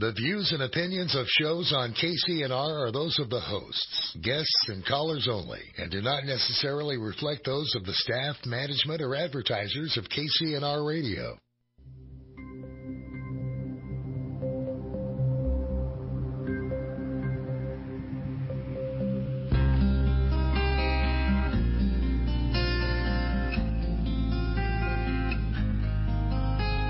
[0.00, 4.86] The views and opinions of shows on KCNR are those of the hosts, guests, and
[4.86, 10.04] callers only, and do not necessarily reflect those of the staff, management, or advertisers of
[10.04, 11.36] KCNR Radio.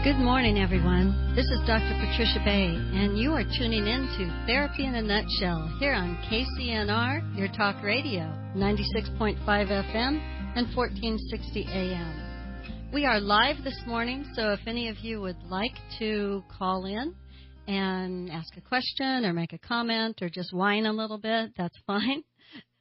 [0.09, 1.35] Good morning, everyone.
[1.37, 1.93] This is Dr.
[2.01, 7.37] Patricia Bay, and you are tuning in to Therapy in a Nutshell here on KCNR,
[7.37, 8.23] your talk radio,
[8.57, 10.19] 96.5 FM
[10.57, 12.91] and 1460 AM.
[12.91, 17.15] We are live this morning, so if any of you would like to call in
[17.67, 21.79] and ask a question or make a comment or just whine a little bit, that's
[21.87, 22.25] fine.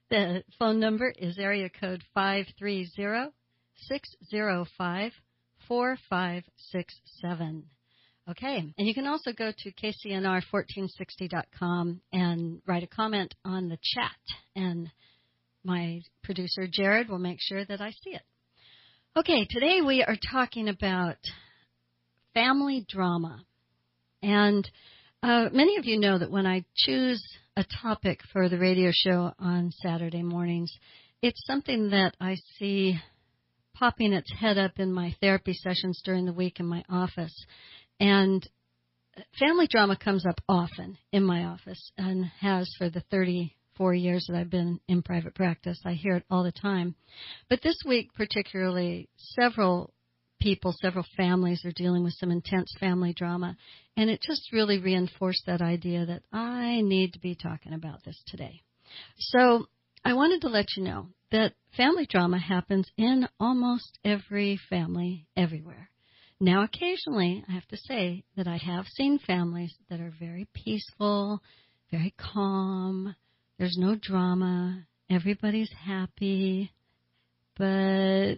[0.10, 3.34] The phone number is area code 530
[3.90, 5.12] 605
[5.68, 7.64] 4567.
[8.30, 14.12] Okay, and you can also go to kcnr1460.com and write a comment on the chat,
[14.56, 14.92] and
[15.64, 18.24] my producer Jared will make sure that I see it.
[19.16, 21.16] Okay, today we are talking about
[22.34, 23.46] family drama.
[24.22, 24.70] And
[25.24, 27.24] uh, many of you know that when I choose
[27.56, 30.72] a topic for the radio show on Saturday mornings,
[31.22, 33.00] it's something that I see
[33.78, 37.46] popping its head up in my therapy sessions during the week in my office.
[38.00, 38.48] And
[39.40, 44.38] family drama comes up often in my office and has for the 34 years that
[44.38, 45.80] I've been in private practice.
[45.86, 46.96] I hear it all the time.
[47.50, 49.94] But this week, particularly, several
[50.40, 53.56] people, several families are dealing with some intense family drama.
[53.96, 58.22] And it just really reinforced that idea that I need to be talking about this
[58.28, 58.62] today.
[59.18, 59.68] So
[60.06, 65.90] I wanted to let you know that family drama happens in almost every family everywhere.
[66.40, 71.42] Now, occasionally, I have to say that I have seen families that are very peaceful,
[71.92, 73.16] very calm,
[73.58, 76.72] there's no drama, everybody's happy,
[77.58, 78.36] but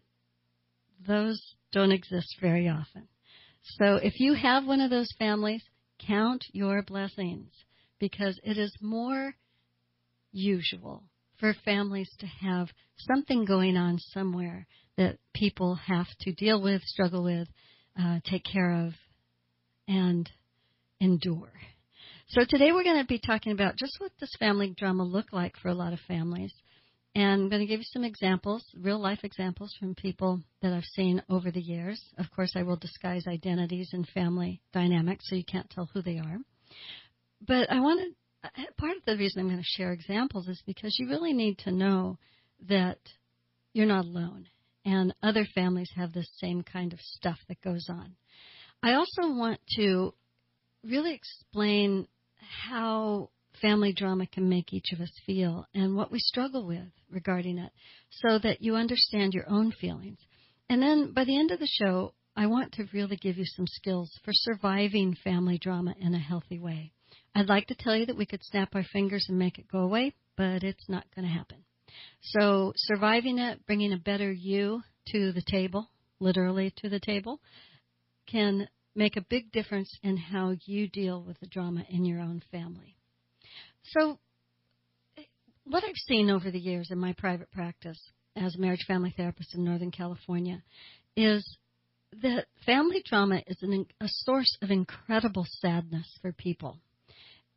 [1.06, 1.41] those
[1.73, 3.07] don't exist very often.
[3.77, 5.63] So if you have one of those families,
[6.00, 7.51] count your blessings
[8.00, 9.35] because it is more
[10.31, 11.03] usual
[11.39, 14.67] for families to have something going on somewhere
[14.97, 17.47] that people have to deal with, struggle with,
[18.00, 18.94] uh, take care of,
[19.88, 20.29] and
[21.00, 21.51] endure.
[22.27, 25.57] So today we're going to be talking about just what does family drama look like
[25.57, 26.53] for a lot of families.
[27.16, 30.83] And I'm going to give you some examples, real life examples from people that I've
[30.83, 32.00] seen over the years.
[32.19, 36.19] Of course, I will disguise identities and family dynamics so you can't tell who they
[36.19, 36.38] are.
[37.45, 38.13] But I wanted
[38.44, 41.57] Uh, part of the reason I'm going to share examples is because you really need
[41.59, 42.17] to know
[42.67, 43.00] that
[43.73, 44.47] you're not alone
[44.85, 48.16] and other families have the same kind of stuff that goes on.
[48.81, 50.13] I also want to
[50.83, 52.07] really explain
[52.69, 53.29] how
[53.61, 57.71] family drama can make each of us feel and what we struggle with regarding it
[58.09, 60.19] so that you understand your own feelings.
[60.69, 63.67] And then by the end of the show, I want to really give you some
[63.67, 66.94] skills for surviving family drama in a healthy way.
[67.35, 69.79] I'd like to tell you that we could snap our fingers and make it go
[69.79, 71.57] away, but it's not going to happen.
[72.22, 75.89] So, surviving it, bringing a better you to the table,
[76.19, 77.39] literally to the table,
[78.28, 82.41] can make a big difference in how you deal with the drama in your own
[82.51, 82.95] family.
[83.85, 84.19] So,
[85.63, 88.00] what I've seen over the years in my private practice
[88.35, 90.62] as a marriage family therapist in Northern California
[91.16, 91.57] is
[92.22, 96.79] that family drama is an, a source of incredible sadness for people.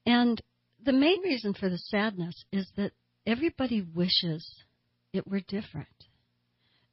[0.06, 0.40] And
[0.84, 2.92] the main reason for the sadness is that
[3.26, 4.48] everybody wishes
[5.12, 5.88] it were different.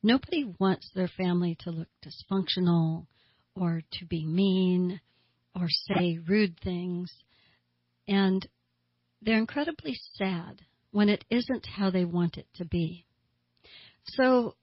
[0.03, 3.07] Nobody wants their family to look dysfunctional
[3.55, 5.01] or to be mean
[5.55, 7.11] or say rude things.
[8.07, 8.47] And
[9.21, 13.05] they're incredibly sad when it isn't how they want it to be.
[14.05, 14.55] So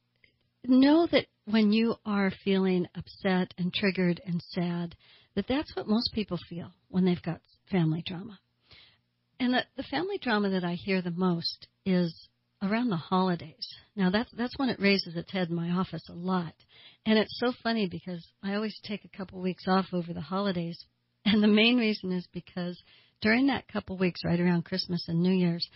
[0.65, 4.97] know that when you are feeling upset and triggered and sad,
[5.35, 7.41] that that's what most people feel when they've got
[7.71, 8.39] family drama.
[9.39, 12.29] And the, the family drama that I hear the most is
[12.63, 13.69] around the holidays.
[13.95, 16.55] Now that's that's when it raises its head in my office a lot.
[17.05, 20.85] And it's so funny because I always take a couple weeks off over the holidays.
[21.25, 22.81] And the main reason is because
[23.21, 25.69] during that couple weeks right around Christmas and New Year's,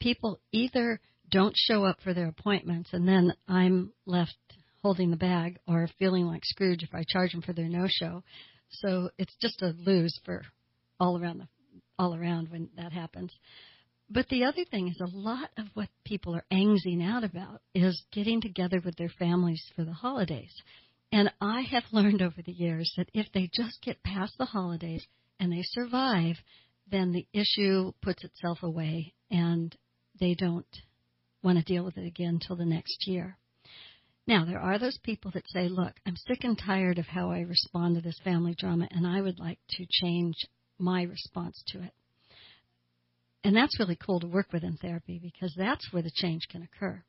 [0.00, 1.00] people either
[1.30, 4.36] don't show up for their appointments and then I'm left
[4.82, 8.22] holding the bag or feeling like Scrooge if I charge them for their no show.
[8.70, 10.42] So it's just a lose for
[11.00, 11.48] all around the
[11.98, 13.32] all around when that happens.
[14.10, 18.04] But the other thing is a lot of what people are angsing out about is
[18.12, 20.52] getting together with their families for the holidays.
[21.10, 25.06] And I have learned over the years that if they just get past the holidays,
[25.38, 26.36] and they survive,
[26.90, 29.76] then the issue puts itself away and
[30.18, 30.66] they don't
[31.42, 33.36] want to deal with it again until the next year.
[34.26, 37.40] Now, there are those people that say, look, I'm sick and tired of how I
[37.40, 40.34] respond to this family drama, and I would like to change
[40.78, 41.92] my response to it.
[43.44, 46.62] And that's really cool to work with in therapy because that's where the change can
[46.62, 47.02] occur.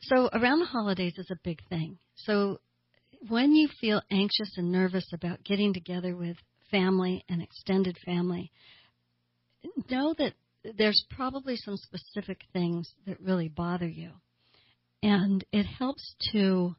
[0.00, 1.98] So, around the holidays is a big thing.
[2.16, 2.58] So,
[3.28, 6.36] when you feel anxious and nervous about getting together with
[6.72, 8.50] family and extended family,
[9.88, 10.34] know that
[10.76, 14.10] there's probably some specific things that really bother you.
[15.02, 16.74] And it helps to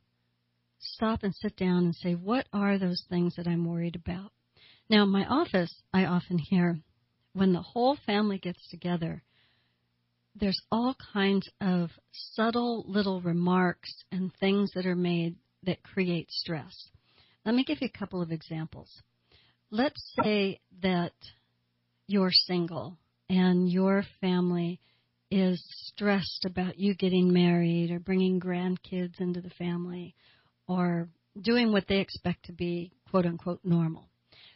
[0.80, 4.32] stop and sit down and say, what are those things that I'm worried about?
[4.90, 6.80] Now, in my office, I often hear
[7.34, 9.24] when the whole family gets together,
[10.36, 16.90] there's all kinds of subtle little remarks and things that are made that create stress.
[17.46, 18.90] Let me give you a couple of examples.
[19.70, 21.14] Let's say that
[22.08, 22.98] you're single
[23.30, 24.80] and your family
[25.32, 30.16] is stressed about you getting married or bringing grandkids into the family
[30.68, 31.10] or
[31.42, 34.10] doing what they expect to be quote unquote normal.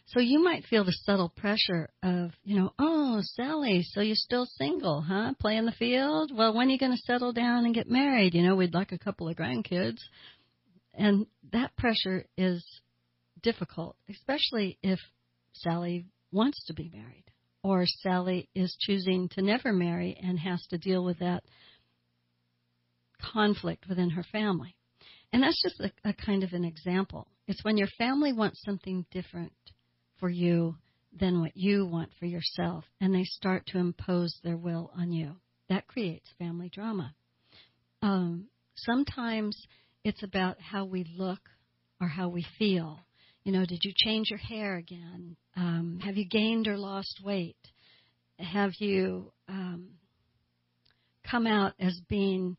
[0.07, 4.45] So you might feel the subtle pressure of, you know, oh, Sally, so you're still
[4.45, 5.33] single, huh?
[5.39, 6.31] Play in the field?
[6.33, 8.33] Well, when are you going to settle down and get married?
[8.33, 9.99] You know, we'd like a couple of grandkids.
[10.93, 12.65] And that pressure is
[13.43, 14.99] difficult, especially if
[15.51, 17.25] Sally wants to be married
[17.61, 21.43] or Sally is choosing to never marry and has to deal with that
[23.33, 24.75] conflict within her family.
[25.33, 27.27] And that's just a, a, kind of an example.
[27.47, 29.51] It's when your family wants something different
[30.19, 30.75] for you
[31.17, 35.35] than what you want for yourself, and they start to impose their will on you.
[35.69, 37.13] That creates family drama.
[38.01, 39.59] Um, sometimes
[40.03, 41.41] it's about how we look
[41.99, 42.99] or how we feel.
[43.43, 45.35] You know, did you change your hair again?
[45.55, 47.57] Um, have you gained or lost weight?
[48.39, 49.89] Have you um,
[51.29, 52.57] come out as being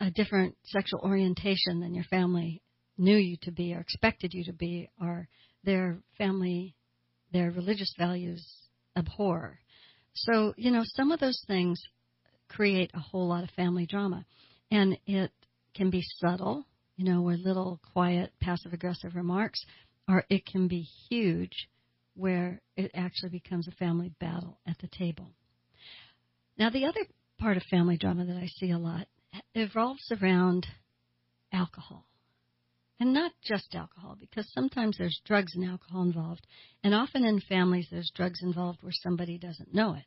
[0.00, 2.62] a different sexual orientation than your family
[2.98, 5.28] knew you to be or expected you to be, or
[5.66, 6.74] their family,
[7.32, 8.42] their religious values
[8.96, 9.58] abhor?
[10.14, 11.78] So, you know, some of those things
[12.48, 14.24] create a whole lot of family drama.
[14.70, 15.30] And it
[15.74, 16.64] can be subtle
[16.96, 19.64] you know, where little quiet passive aggressive remarks,
[20.08, 21.68] or it can be huge
[22.14, 25.30] where it actually becomes a family battle at the table.
[26.58, 27.00] Now, the other
[27.38, 29.06] part of family drama that I see a lot
[29.54, 30.66] revolves around
[31.52, 32.06] alcohol.
[32.98, 36.46] And not just alcohol, because sometimes there's drugs and alcohol involved.
[36.82, 40.04] And often in families, there's drugs involved where somebody doesn't know it.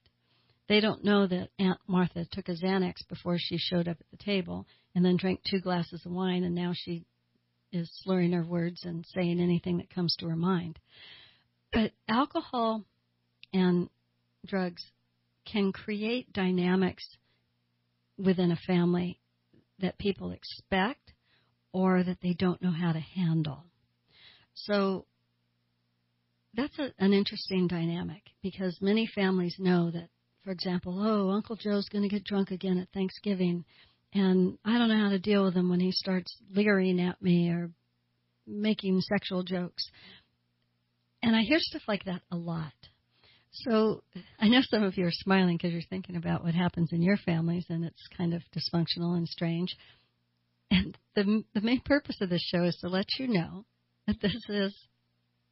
[0.68, 4.24] They don't know that Aunt Martha took a Xanax before she showed up at the
[4.24, 4.66] table
[4.96, 7.06] and then drank two glasses of wine, and now she
[7.72, 10.80] is slurring her words and saying anything that comes to her mind.
[11.72, 12.84] But alcohol
[13.54, 13.90] and
[14.46, 14.84] drugs
[15.46, 17.04] can create dynamics
[18.18, 19.20] within a family
[19.80, 21.09] that people expect
[21.72, 23.64] or that they don't know how to handle.
[24.54, 25.06] So
[26.54, 30.10] that's a, an interesting dynamic because many families know that
[30.44, 33.66] for example, oh, Uncle Joe's going to get drunk again at Thanksgiving,
[34.14, 37.50] and I don't know how to deal with him when he starts leering at me
[37.50, 37.70] or
[38.48, 39.88] making sexual jokes.
[41.22, 42.74] And I hear stuff like that a lot.
[43.52, 44.04] So
[44.40, 47.18] I know some of you are smiling because you're thinking about what happens in your
[47.18, 49.76] families, and it's kind of dysfunctional and strange.
[50.72, 53.66] And the the main purpose of this show is to let you know
[54.08, 54.76] that this is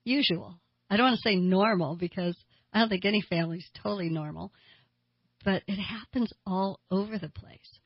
[0.03, 0.59] usual.
[0.89, 2.38] I don't want to say normal because
[2.74, 4.51] I don't think any family is totally normal,
[5.43, 7.79] but it happens all over the place.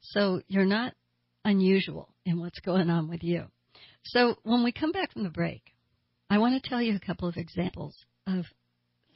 [0.00, 0.94] So you're not
[1.44, 3.44] unusual in what's going on with you.
[4.04, 5.62] So when we come back from the break,
[6.28, 7.96] I want to tell you a couple of examples
[8.26, 8.44] of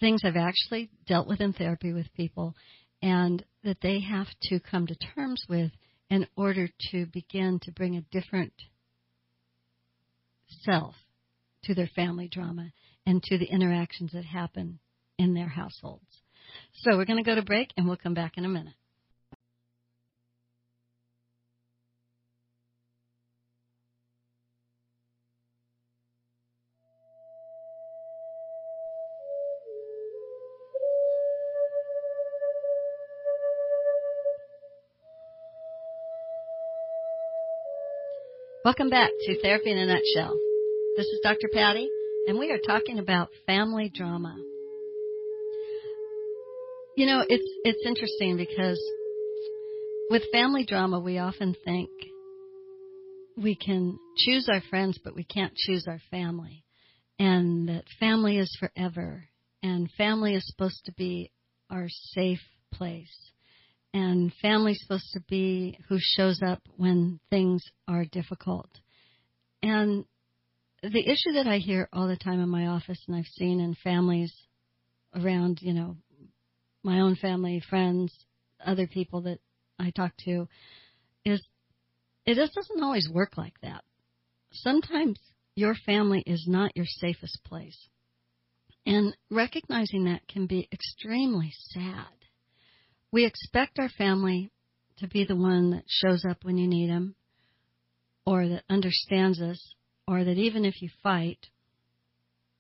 [0.01, 2.55] things I've actually dealt with in therapy with people
[3.01, 5.71] and that they have to come to terms with
[6.11, 8.53] in order to begin to bring a different
[10.63, 10.95] self
[11.65, 12.71] to their family drama
[13.07, 14.79] and to the interactions that happen
[15.19, 16.23] in their households.
[16.75, 18.75] So we're going to go to break and we'll come back in a minute.
[38.65, 40.35] Welcome back to Therapy in a Nutshell.
[40.97, 41.51] This is Dr.
[41.53, 41.87] Patty,
[42.27, 44.35] and we are talking about family drama.
[46.97, 48.83] You know, it's it's interesting because
[50.09, 51.91] with family drama, we often think
[53.37, 56.65] we can choose our friends, but we can't choose our family.
[57.19, 59.25] and that family is forever
[59.63, 61.31] and family is supposed to be
[61.71, 62.41] our safe
[62.73, 63.34] place
[63.95, 68.69] and family's supposed to be who shows up when things are difficult.
[69.63, 70.05] And
[70.83, 73.77] the issue that I hear all the time in my office and I've seen in
[73.85, 74.35] families
[75.15, 75.97] around, you know,
[76.83, 78.13] my own family, friends,
[78.67, 79.39] other people that
[79.79, 80.49] I talk to
[81.25, 81.41] is
[82.27, 83.85] it just doesn't always work like that.
[84.53, 85.21] Sometimes
[85.55, 87.89] your family is not your safest place.
[88.87, 92.24] And recognizing that can be extremely sad.
[93.15, 94.51] We expect our family
[94.97, 97.15] to be the one that shows up when you need them,
[98.27, 99.77] or that understands us,
[100.09, 101.39] or that even if you fight,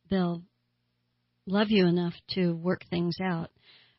[0.08, 0.44] they'll
[1.44, 3.50] love you enough to work things out.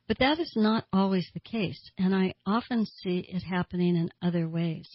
[0.07, 4.47] But that is not always the case, and I often see it happening in other
[4.47, 4.87] ways.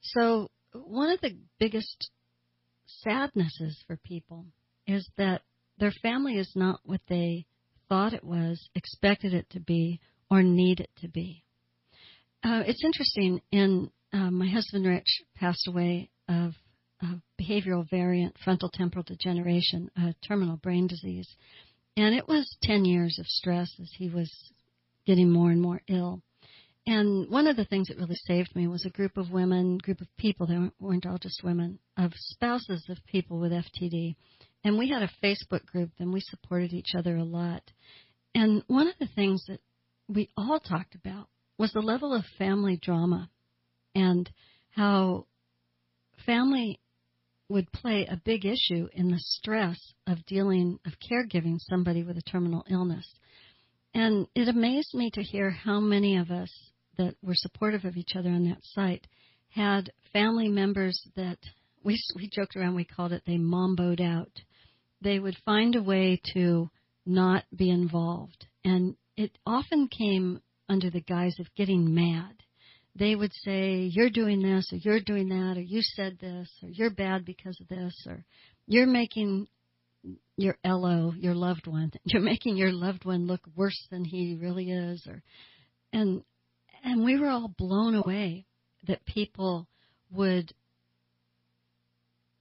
[0.00, 2.10] So, one of the biggest
[2.84, 4.44] sadnesses for people
[4.88, 5.42] is that
[5.78, 7.46] their family is not what they
[7.88, 11.44] thought it was, expected it to be, or need it to be.
[12.42, 13.40] Uh, it's interesting.
[13.50, 16.52] In uh, my husband Rich passed away of
[17.02, 21.28] a behavioral variant frontal temporal degeneration, a terminal brain disease,
[21.96, 24.32] and it was 10 years of stress as he was
[25.06, 26.22] getting more and more ill.
[26.86, 30.00] And one of the things that really saved me was a group of women, group
[30.00, 34.16] of people, they weren't all just women, of spouses of people with FTD.
[34.64, 37.62] And we had a Facebook group and we supported each other a lot.
[38.34, 39.60] And one of the things that
[40.12, 43.30] we all talked about was the level of family drama
[43.94, 44.28] and
[44.70, 45.26] how
[46.26, 46.80] family
[47.48, 52.22] would play a big issue in the stress of dealing, of caregiving somebody with a
[52.22, 53.06] terminal illness.
[53.92, 56.50] And it amazed me to hear how many of us
[56.96, 59.06] that were supportive of each other on that site
[59.48, 61.38] had family members that
[61.82, 64.30] we we joked around we called it they mamboed out.
[65.02, 66.70] They would find a way to
[67.06, 72.34] not be involved, and it often came under the guise of getting mad.
[72.96, 76.70] They would say, "You're doing this, or you're doing that, or you said this, or
[76.70, 78.24] you're bad because of this, or
[78.66, 79.46] you're making
[80.36, 84.70] your LO, your loved one, you're making your loved one look worse than he really
[84.70, 85.22] is, or
[85.92, 86.24] and
[86.82, 88.46] and we were all blown away
[88.86, 89.68] that people
[90.10, 90.52] would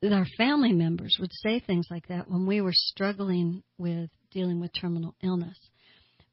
[0.02, 4.62] that our family members would say things like that when we were struggling with dealing
[4.62, 5.58] with terminal illness.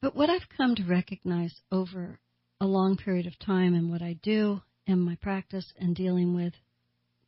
[0.01, 2.21] But what I've come to recognize over
[2.61, 6.55] a long period of time and what I do in my practice and dealing with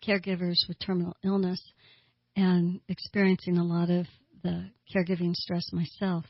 [0.06, 1.60] caregivers with terminal illness
[2.36, 4.06] and experiencing a lot of
[4.42, 6.24] the caregiving stress myself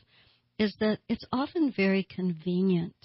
[0.57, 2.95] is that it's often very convenient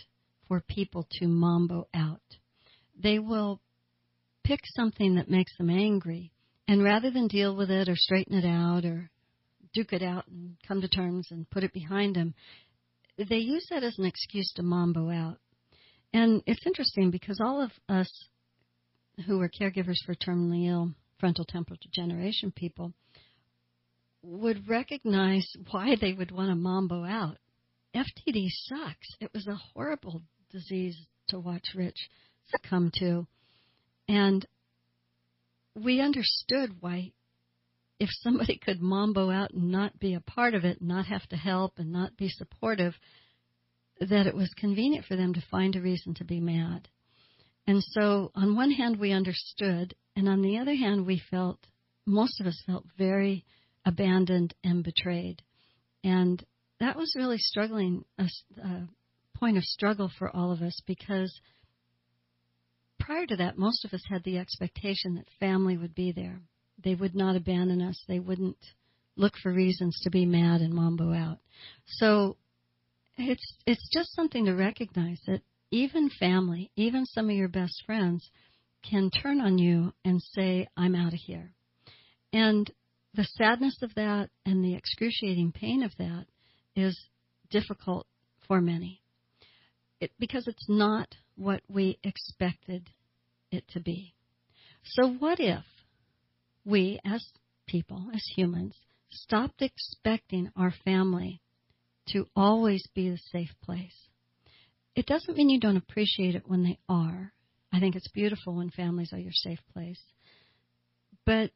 [0.49, 2.21] for people to mambo out.
[3.01, 3.61] They will
[4.43, 6.33] pick something that makes them angry,
[6.67, 9.11] and rather than deal with it or straighten it out or
[9.75, 12.35] duke it out and come to terms and put it behind them,
[13.17, 15.39] they use that as an excuse to mambo out.
[16.13, 18.11] And it's interesting because all of us
[19.27, 22.93] who are caregivers for terminally ill frontal temporal degeneration people
[24.23, 27.37] would recognize why they would want to mambo out.
[27.95, 29.09] FTD sucks.
[29.21, 30.97] It was a horrible disease
[31.29, 32.09] to watch Rich
[32.51, 33.27] succumb to.
[34.09, 34.47] And
[35.75, 37.13] we understood why,
[37.99, 41.37] if somebody could mambo out and not be a part of it, not have to
[41.37, 42.95] help and not be supportive,
[44.01, 46.89] that it was convenient for them to find a reason to be mad.
[47.67, 51.59] And so, on one hand, we understood, and on the other hand, we felt,
[52.05, 53.45] most of us felt very
[53.87, 55.43] abandoned and betrayed.
[56.03, 56.45] And
[56.81, 58.29] that was really struggling, a,
[58.63, 58.89] a
[59.35, 61.41] point of struggle for all of us because
[63.01, 66.41] prior to that, most of us had the expectation that family would be there.
[66.83, 68.03] They would not abandon us.
[68.07, 68.59] They wouldn't
[69.17, 71.39] look for reasons to be mad and mambo out.
[71.87, 72.37] So
[73.17, 78.29] it's it's just something to recognize that even family, even some of your best friends,
[78.89, 81.53] can turn on you and say, "I'm out of here."
[82.33, 82.71] And
[83.15, 86.27] the sadness of that and the excruciating pain of that
[86.75, 86.99] is
[87.51, 88.07] difficult
[88.49, 89.01] for many
[90.05, 92.91] it, because it's not what we expected
[93.51, 94.15] it to be.
[94.85, 95.65] So, what if
[96.65, 97.25] we, as
[97.67, 98.75] people, as humans,
[99.11, 101.41] stopped expecting our family
[102.09, 104.09] to always be the safe place?
[104.95, 107.33] It doesn't mean you don't appreciate it when they are.
[107.73, 110.01] I think it's beautiful when families are your safe place.
[111.27, 111.51] But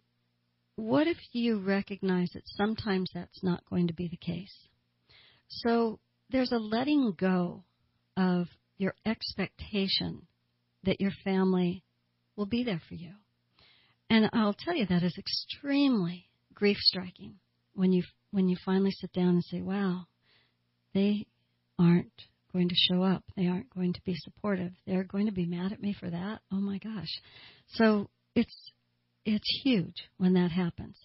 [0.77, 4.55] what if you recognize that sometimes that's not going to be the case?
[5.49, 6.01] So
[6.31, 7.65] there's a letting go
[8.17, 10.27] of your expectation
[10.85, 11.85] that your family
[12.37, 13.13] will be there for you.
[14.11, 17.37] And I'll tell you that is extremely grief striking
[17.75, 20.07] when you when you finally sit down and say, "Wow,
[20.95, 21.27] they
[21.79, 22.23] aren't
[22.53, 23.25] going to show up.
[23.37, 24.73] They aren't going to be supportive.
[24.87, 26.41] They're going to be mad at me for that.
[26.51, 27.21] Oh my gosh."
[27.69, 28.73] So it's
[29.25, 30.97] it's huge when that happens.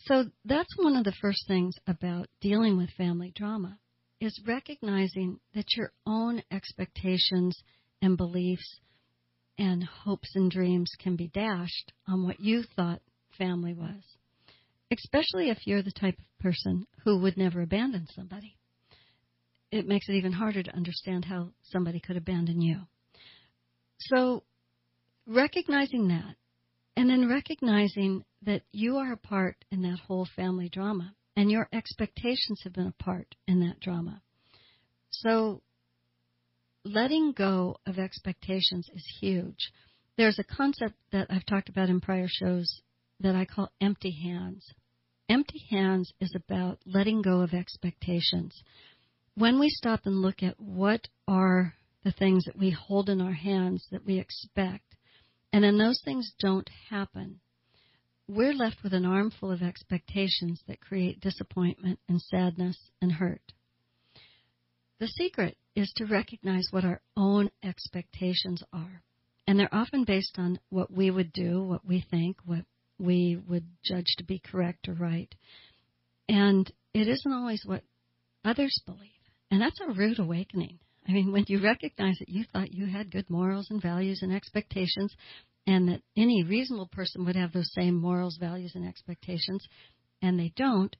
[0.00, 3.78] So that's one of the first things about dealing with family drama
[4.20, 7.62] is recognizing that your own expectations
[8.00, 8.80] and beliefs
[9.58, 13.02] and hopes and dreams can be dashed on what you thought
[13.36, 14.02] family was,
[14.92, 18.56] especially if you're the type of person who would never abandon somebody.
[19.70, 22.80] It makes it even harder to understand how somebody could abandon you.
[23.98, 24.44] So,
[25.26, 26.36] recognizing that,
[26.96, 31.68] and then recognizing that you are a part in that whole family drama, and your
[31.72, 34.22] expectations have been a part in that drama.
[35.10, 35.62] So,
[36.84, 39.72] letting go of expectations is huge.
[40.16, 42.82] There's a concept that I've talked about in prior shows
[43.20, 44.66] that I call empty hands.
[45.28, 48.62] Empty hands is about letting go of expectations.
[49.34, 53.32] When we stop and look at what are the things that we hold in our
[53.32, 54.96] hands that we expect,
[55.52, 57.40] and then those things don't happen,
[58.26, 63.52] we're left with an armful of expectations that create disappointment and sadness and hurt.
[65.00, 69.02] The secret is to recognize what our own expectations are.
[69.46, 72.64] And they're often based on what we would do, what we think, what
[72.98, 75.32] we would judge to be correct or right.
[76.28, 77.84] And it isn't always what
[78.44, 79.10] others believe.
[79.50, 80.80] And that's a rude awakening.
[81.08, 84.32] I mean, when you recognize that you thought you had good morals and values and
[84.32, 85.14] expectations,
[85.66, 89.66] and that any reasonable person would have those same morals, values, and expectations,
[90.20, 90.94] and they don't,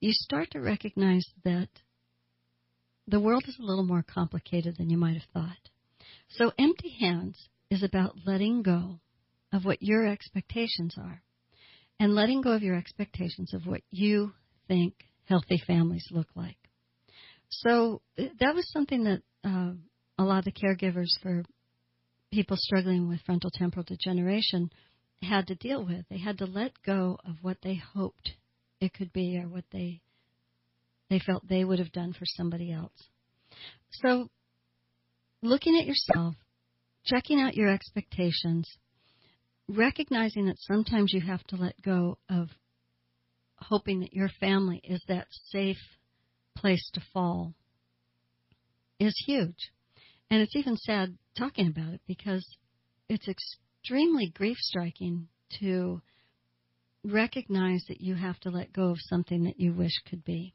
[0.00, 1.68] you start to recognize that
[3.12, 5.68] the world is a little more complicated than you might have thought.
[6.30, 9.00] So, empty hands is about letting go
[9.52, 11.22] of what your expectations are
[12.00, 14.32] and letting go of your expectations of what you
[14.66, 14.94] think
[15.26, 16.56] healthy families look like.
[17.50, 19.72] So, that was something that uh,
[20.18, 21.44] a lot of the caregivers for
[22.32, 24.70] people struggling with frontal temporal degeneration
[25.20, 26.06] had to deal with.
[26.08, 28.30] They had to let go of what they hoped
[28.80, 30.00] it could be or what they
[31.12, 33.08] they felt they would have done for somebody else.
[33.90, 34.30] So,
[35.42, 36.34] looking at yourself,
[37.04, 38.68] checking out your expectations,
[39.68, 42.48] recognizing that sometimes you have to let go of
[43.58, 45.78] hoping that your family is that safe
[46.56, 47.54] place to fall
[48.98, 49.70] is huge.
[50.30, 52.46] And it's even sad talking about it because
[53.08, 55.28] it's extremely grief striking
[55.60, 56.00] to
[57.04, 60.54] recognize that you have to let go of something that you wish could be.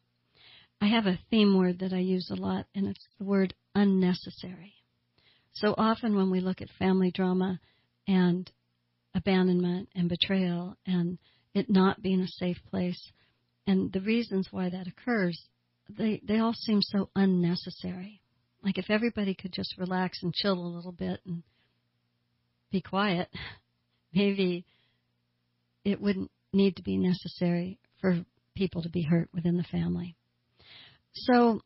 [0.79, 4.73] I have a theme word that I use a lot, and it's the word unnecessary.
[5.53, 7.59] So often when we look at family drama
[8.07, 8.49] and
[9.15, 11.17] abandonment and betrayal and
[11.53, 13.11] it not being a safe place
[13.65, 15.39] and the reasons why that occurs,
[15.89, 18.21] they, they all seem so unnecessary.
[18.63, 21.43] Like if everybody could just relax and chill a little bit and
[22.71, 23.29] be quiet,
[24.13, 24.65] maybe
[25.83, 30.16] it wouldn't need to be necessary for people to be hurt within the family.
[31.25, 31.61] So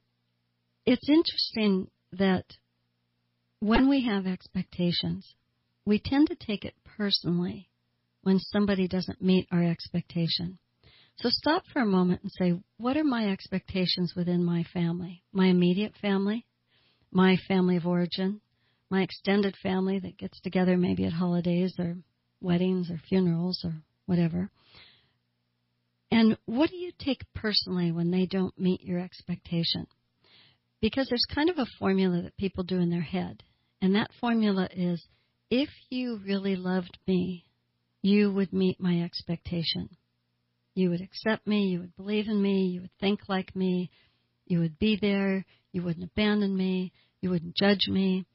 [0.86, 2.46] it's interesting that
[3.60, 5.36] when we have expectations,
[5.86, 7.70] we tend to take it personally
[8.24, 10.58] when somebody doesn't meet our expectation.
[11.18, 15.24] So stop for a moment and say, what are my expectations within my family?
[15.32, 16.46] My immediate family,
[17.12, 18.42] my family of origin,
[18.90, 21.98] my extended family that gets together maybe at holidays or
[22.42, 23.74] weddings or funerals or
[24.06, 24.50] whatever.
[26.12, 29.88] And what do you take personally when they don't meet your expectation?
[30.82, 33.44] Because there's kind of a formula that people do in their head.
[33.82, 35.04] And that formula is
[35.50, 37.46] if you really loved me,
[38.02, 39.90] you would meet my expectation.
[40.76, 43.90] You would accept me, you would believe in me, you would think like me,
[44.46, 48.26] you would be there, you wouldn't abandon me, you wouldn't judge me.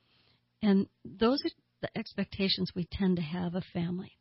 [0.63, 1.51] And those are
[1.83, 4.13] the expectations we tend to have of family.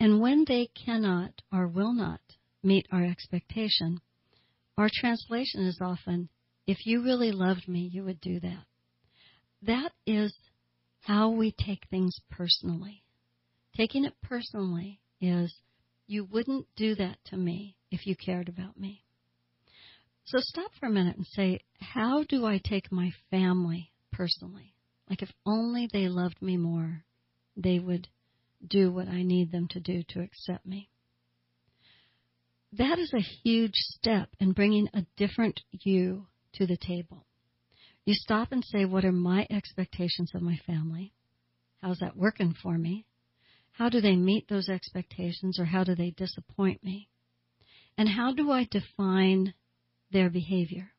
[0.00, 2.20] And when they cannot or will not
[2.68, 4.00] meet our expectation.
[4.76, 6.28] Our translation is often,
[6.66, 8.64] if you really loved me, you would do that.
[9.62, 10.32] That is
[11.00, 13.02] how we take things personally.
[13.76, 15.52] Taking it personally is,
[16.06, 19.02] you wouldn't do that to me if you cared about me.
[20.24, 24.74] So stop for a minute and say, how do I take my family personally?
[25.08, 27.04] Like if only they loved me more,
[27.56, 28.08] they would
[28.66, 30.90] do what I need them to do to accept me
[32.72, 37.24] that is a huge step in bringing a different you to the table.
[38.04, 41.12] You stop and say, What are my expectations of my family?
[41.82, 43.06] How's that working for me?
[43.72, 47.08] How do they meet those expectations or how do they disappoint me?
[47.96, 49.54] And how do I define
[50.10, 50.90] their behavior?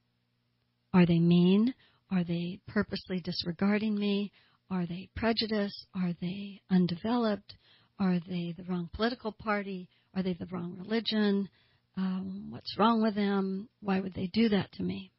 [0.94, 1.74] Are they mean?
[2.10, 4.32] Are they purposely disregarding me?
[4.72, 5.88] Are they prejudiced?
[5.94, 7.56] Are they undeveloped?
[8.00, 9.90] Are they the wrong political party?
[10.16, 11.50] Are they the wrong religion?
[11.98, 13.70] Um, what's wrong with them?
[13.82, 15.12] Why would they do that to me?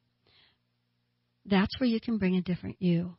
[1.45, 3.17] That's where you can bring a different you.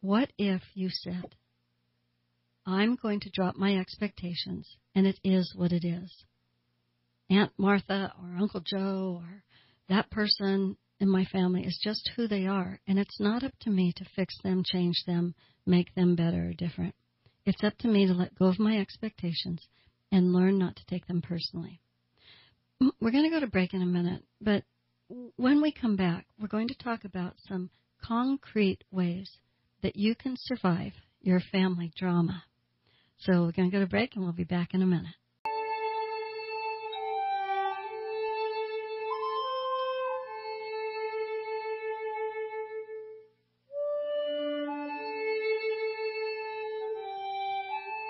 [0.00, 1.36] What if you said,
[2.66, 6.24] I'm going to drop my expectations and it is what it is?
[7.28, 9.44] Aunt Martha or Uncle Joe or
[9.88, 13.70] that person in my family is just who they are, and it's not up to
[13.70, 16.94] me to fix them, change them, make them better or different.
[17.46, 19.66] It's up to me to let go of my expectations
[20.12, 21.80] and learn not to take them personally.
[23.00, 24.64] We're going to go to break in a minute, but
[25.36, 27.70] when we come back, we're going to talk about some
[28.02, 29.28] concrete ways
[29.82, 32.44] that you can survive your family drama.
[33.18, 35.06] So we're going to go to break and we'll be back in a minute.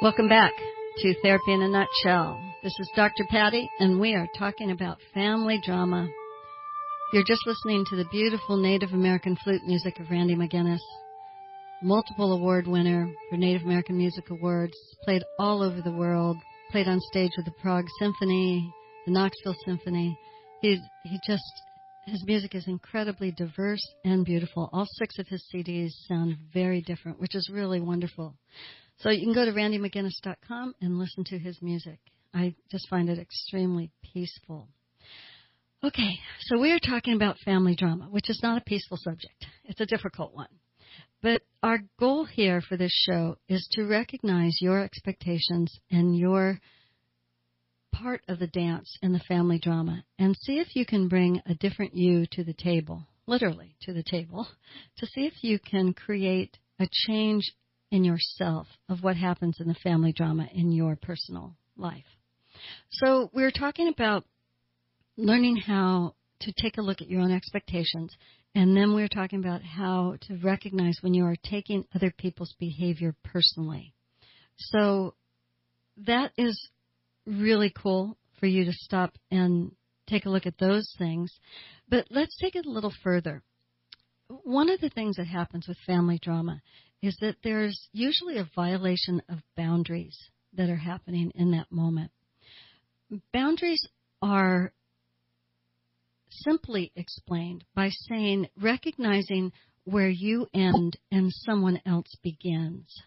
[0.03, 0.53] Welcome back
[0.99, 2.39] to Therapy in a Nutshell.
[2.63, 3.25] This is Dr.
[3.31, 6.09] Patty, and we are talking about family drama.
[7.13, 10.81] You're just listening to the beautiful Native American flute music of Randy McGinnis,
[11.83, 16.37] multiple award winner for Native American Music Awards, played all over the world,
[16.71, 18.71] played on stage with the Prague Symphony,
[19.07, 20.19] the Knoxville Symphony.
[20.61, 21.43] He's, he just,
[22.07, 24.69] his music is incredibly diverse and beautiful.
[24.73, 28.35] All six of his CDs sound very different, which is really wonderful.
[29.01, 31.99] So you can go to randymcginnis.com and listen to his music.
[32.35, 34.69] I just find it extremely peaceful.
[35.83, 39.47] Okay, so we are talking about family drama, which is not a peaceful subject.
[39.65, 40.49] It's a difficult one.
[41.23, 46.61] But our goal here for this show is to recognize your expectations and your
[47.93, 51.55] part of the dance in the family drama and see if you can bring a
[51.55, 54.47] different you to the table, literally to the table,
[54.99, 57.53] to see if you can create a change
[57.91, 62.05] in yourself of what happens in the family drama in your personal life.
[62.91, 64.25] So we're talking about
[65.17, 68.15] learning how to take a look at your own expectations,
[68.55, 73.15] and then we're talking about how to recognize when you are taking other people's behavior
[73.25, 73.93] personally.
[74.57, 75.15] So
[76.07, 76.71] that is
[77.27, 79.73] really cool for you to stop and
[80.07, 81.33] take a look at those things.
[81.89, 83.43] But let's take it a little further.
[84.29, 86.63] One of the things that happens with family drama
[87.03, 90.19] is that there's usually a violation of boundaries
[90.53, 92.11] that are happening in that moment.
[93.33, 93.87] Boundaries
[94.21, 94.73] are
[96.31, 99.53] simply explained by saying recognizing
[99.85, 103.03] where you end and someone else begins.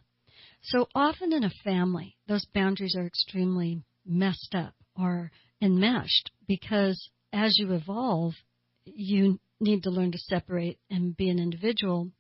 [0.62, 7.58] So often in a family, those boundaries are extremely messed up or enmeshed because as
[7.58, 8.34] you evolve,
[8.86, 12.12] you need to learn to separate and be an individual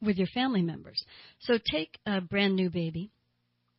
[0.00, 1.02] with your family members.
[1.40, 3.10] So take a brand new baby.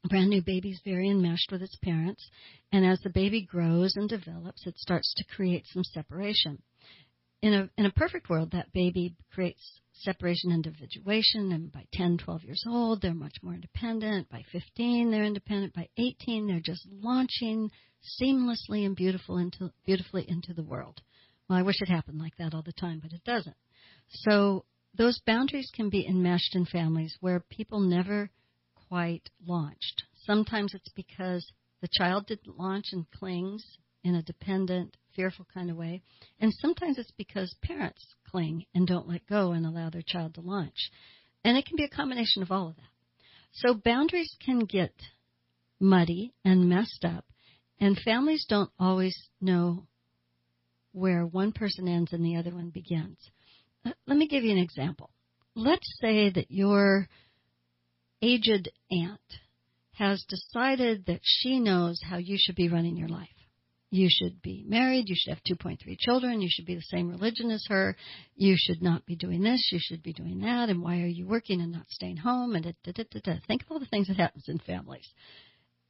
[0.06, 2.30] A brand new baby is very enmeshed with its parents,
[2.72, 6.62] and as the baby grows and develops, it starts to create some separation.
[7.42, 12.44] In a in a perfect world, that baby creates separation individuation, and by 10, 12
[12.44, 14.30] years old, they're much more independent.
[14.30, 15.74] By 15, they're independent.
[15.74, 17.72] By 18, they're just launching
[18.22, 21.02] seamlessly and beautiful into, beautifully into the world.
[21.50, 23.56] Well, I wish it happened like that all the time, but it doesn't.
[24.10, 24.66] So
[24.98, 28.30] those boundaries can be enmeshed in families where people never
[28.88, 30.04] quite launched.
[30.26, 33.64] Sometimes it's because the child didn't launch and clings
[34.04, 36.02] in a dependent, fearful kind of way.
[36.40, 40.42] And sometimes it's because parents cling and don't let go and allow their child to
[40.42, 40.92] launch.
[41.44, 42.84] And it can be a combination of all of that.
[43.54, 44.94] So boundaries can get
[45.80, 47.26] muddy and messed up,
[47.80, 49.88] and families don't always know
[50.92, 53.18] where one person ends and the other one begins.
[54.06, 55.10] Let me give you an example.
[55.56, 57.08] Let's say that your
[58.22, 59.20] aged aunt
[59.94, 63.30] has decided that she knows how you should be running your life.
[63.90, 65.08] You should be married.
[65.08, 66.42] You should have 2.3 children.
[66.42, 67.96] You should be the same religion as her.
[68.36, 69.70] You should not be doing this.
[69.72, 70.70] You should be doing that.
[70.70, 72.56] And why are you working and not staying home?
[72.56, 75.08] And da, da, da, da, think of all the things that happens in families.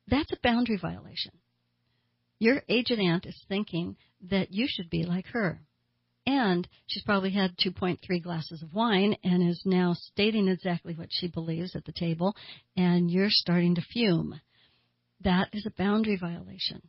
[0.07, 1.31] That's a boundary violation.
[2.39, 3.97] Your aged aunt is thinking
[4.29, 5.59] that you should be like her
[6.27, 11.29] and she's probably had 2.3 glasses of wine and is now stating exactly what she
[11.29, 12.35] believes at the table,
[12.75, 14.39] and you're starting to fume.
[15.21, 16.81] That is a boundary violation.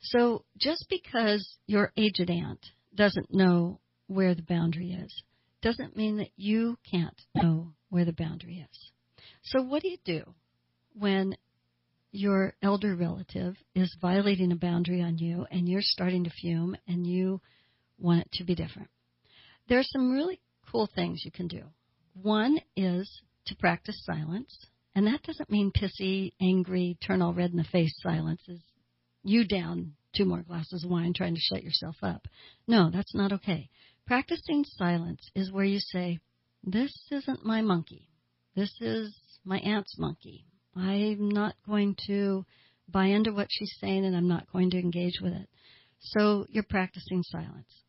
[0.00, 5.22] So just because your aged aunt doesn't know where the boundary is,
[5.60, 8.90] doesn't mean that you can't know where the boundary is.
[9.42, 10.22] So what do you do
[10.94, 11.36] when
[12.12, 17.04] your elder relative is violating a boundary on you and you're starting to fume and
[17.04, 17.40] you
[17.98, 18.88] want it to be different.
[19.68, 21.62] There are some really cool things you can do.
[22.22, 27.56] One is to practice silence, and that doesn't mean pissy, angry, turn all red in
[27.56, 28.60] the face silence is
[29.22, 32.26] you down two more glasses of wine trying to shut yourself up.
[32.66, 33.68] No, that's not okay.
[34.06, 36.18] Practicing silence is where you say,
[36.62, 38.08] This isn't my monkey.
[38.54, 40.46] This is my aunt's monkey.
[40.74, 42.44] I'm not going to
[42.88, 45.48] buy into what she's saying and I'm not going to engage with it.
[46.00, 47.82] So you're practicing silence.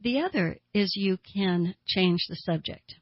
[0.00, 2.94] The other is you can change the subject.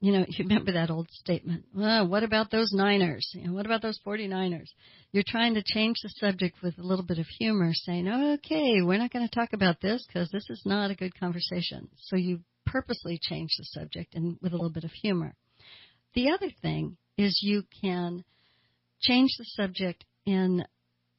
[0.00, 3.30] You know, you remember that old statement, well, what about those Niners?
[3.34, 4.68] You know, what about those 49ers?
[5.12, 8.98] You're trying to change the subject with a little bit of humor, saying, okay, we're
[8.98, 11.88] not going to talk about this because this is not a good conversation.
[11.98, 15.34] So you purposely change the subject and with a little bit of humor.
[16.14, 18.24] The other thing is you can
[19.00, 20.64] change the subject in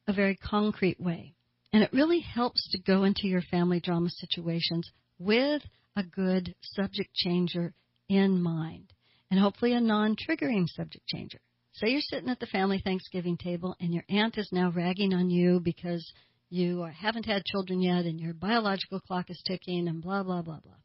[0.06, 1.34] a very concrete way.
[1.72, 5.62] And it really helps to go into your family drama situations with
[5.96, 7.74] a good subject changer
[8.08, 8.92] in mind,
[9.30, 11.40] and hopefully a non triggering subject changer.
[11.72, 15.28] Say you're sitting at the family Thanksgiving table and your aunt is now ragging on
[15.28, 16.12] you because
[16.48, 20.60] you haven't had children yet and your biological clock is ticking and blah, blah, blah,
[20.60, 20.76] blah.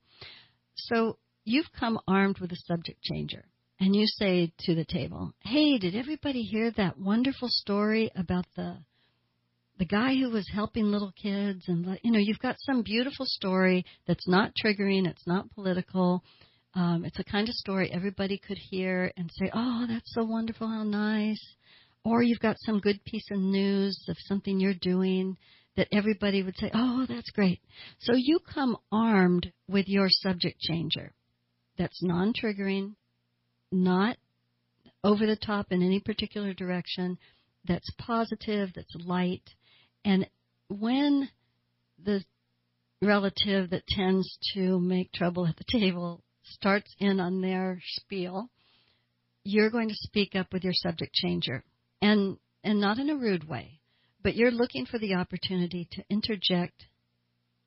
[0.73, 3.45] So you've come armed with a subject changer
[3.79, 8.79] and you say to the table, "Hey, did everybody hear that wonderful story about the
[9.79, 13.85] the guy who was helping little kids and you know you've got some beautiful story
[14.05, 16.23] that's not triggering it's not political.
[16.75, 20.67] Um, it's a kind of story everybody could hear and say oh that's so wonderful
[20.67, 21.41] how nice.
[22.03, 25.37] Or you've got some good piece of news of something you're doing
[25.77, 27.61] that everybody would say oh that's great.
[27.99, 31.13] So you come armed with your subject changer
[31.77, 32.95] that's non-triggering
[33.71, 34.17] not
[35.05, 37.17] over the top in any particular direction
[37.65, 39.43] that's positive that's light
[40.09, 40.27] and
[40.69, 41.29] when
[42.03, 42.23] the
[42.99, 48.49] relative that tends to make trouble at the table starts in on their spiel,
[49.43, 51.63] you're going to speak up with your subject changer.
[52.01, 53.79] And and not in a rude way,
[54.23, 56.85] but you're looking for the opportunity to interject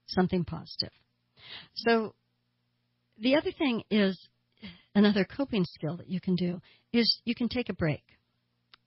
[0.07, 0.93] something positive.
[1.75, 2.15] So
[3.21, 4.19] the other thing is
[4.97, 6.61] another coping skill that you can do
[6.93, 8.03] is you can take a break.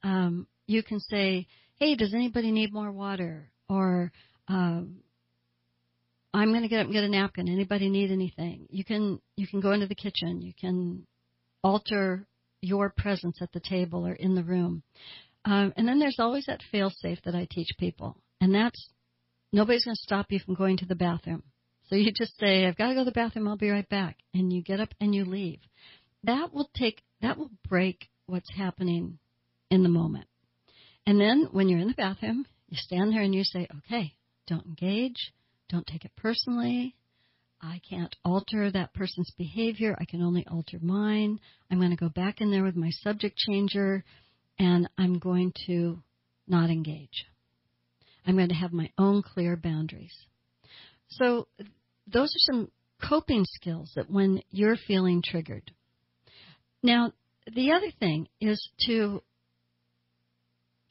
[0.03, 3.49] Um, you can say, hey, does anybody need more water?
[3.69, 4.11] Or
[4.47, 4.97] um,
[6.33, 7.47] I'm going to get up and get a napkin.
[7.47, 8.67] Anybody need anything?
[8.69, 10.41] You can you can go into the kitchen.
[10.41, 11.05] You can
[11.63, 12.27] alter
[12.61, 14.83] your presence at the table or in the room.
[15.45, 18.89] Um, and then there's always that fail safe that I teach people, and that's
[19.53, 21.43] nobody's going to stop you from going to the bathroom.
[21.87, 23.47] So you just say, "I've got to go to the bathroom.
[23.47, 25.59] I'll be right back," and you get up and you leave.
[26.23, 29.19] That will take that will break what's happening
[29.69, 30.27] in the moment.
[31.05, 34.13] And then when you're in the bathroom, you stand there and you say, okay,
[34.47, 35.33] don't engage,
[35.69, 36.95] don't take it personally.
[37.61, 39.95] I can't alter that person's behavior.
[39.99, 41.39] I can only alter mine.
[41.71, 44.03] I'm going to go back in there with my subject changer
[44.59, 46.01] and I'm going to
[46.47, 47.25] not engage.
[48.25, 50.15] I'm going to have my own clear boundaries.
[51.09, 51.47] So
[52.07, 52.71] those are some
[53.07, 55.71] coping skills that when you're feeling triggered.
[56.81, 57.13] Now,
[57.53, 59.21] the other thing is to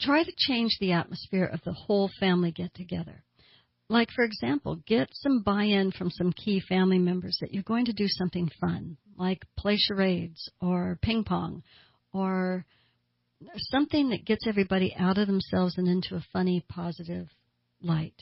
[0.01, 3.25] try to change the atmosphere of the whole family get together.
[3.89, 7.85] Like, for example, get some buy in from some key family members that you're going
[7.87, 11.63] to do something fun, like play charades or ping pong
[12.13, 12.65] or
[13.57, 17.29] something that gets everybody out of themselves and into a funny, positive
[17.83, 18.15] light.